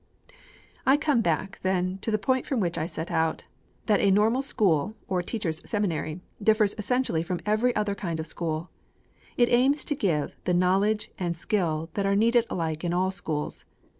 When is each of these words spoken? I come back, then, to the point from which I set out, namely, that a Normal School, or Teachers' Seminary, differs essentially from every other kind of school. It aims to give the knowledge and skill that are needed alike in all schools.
I 0.83 0.97
come 0.97 1.21
back, 1.21 1.59
then, 1.61 1.99
to 1.99 2.09
the 2.09 2.17
point 2.17 2.47
from 2.47 2.59
which 2.59 2.75
I 2.75 2.87
set 2.87 3.11
out, 3.11 3.43
namely, 3.43 3.83
that 3.85 3.99
a 4.01 4.09
Normal 4.09 4.41
School, 4.41 4.95
or 5.07 5.21
Teachers' 5.21 5.61
Seminary, 5.63 6.21
differs 6.41 6.73
essentially 6.79 7.21
from 7.21 7.39
every 7.45 7.75
other 7.75 7.93
kind 7.93 8.19
of 8.19 8.25
school. 8.25 8.71
It 9.37 9.49
aims 9.49 9.83
to 9.83 9.95
give 9.95 10.35
the 10.45 10.55
knowledge 10.55 11.11
and 11.19 11.37
skill 11.37 11.91
that 11.93 12.07
are 12.07 12.15
needed 12.15 12.47
alike 12.49 12.83
in 12.83 12.95
all 12.95 13.11
schools. 13.11 13.63